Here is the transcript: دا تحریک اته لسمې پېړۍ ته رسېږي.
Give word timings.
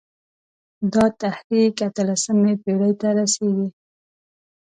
دا 0.93 1.05
تحریک 1.21 1.75
اته 1.87 2.01
لسمې 2.09 2.53
پېړۍ 2.63 2.93
ته 3.01 3.07
رسېږي. 3.17 3.67